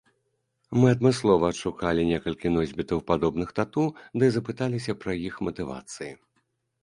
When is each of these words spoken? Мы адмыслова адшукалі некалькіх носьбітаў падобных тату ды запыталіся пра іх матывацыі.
Мы 0.83 0.87
адмыслова 0.93 1.45
адшукалі 1.53 2.05
некалькіх 2.11 2.49
носьбітаў 2.55 3.03
падобных 3.11 3.49
тату 3.59 3.83
ды 4.23 4.29
запыталіся 4.37 4.95
пра 5.03 5.11
іх 5.27 5.35
матывацыі. 5.49 6.11